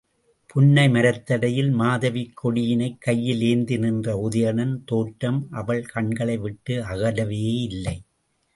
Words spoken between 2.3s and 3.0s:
கொடியினைக்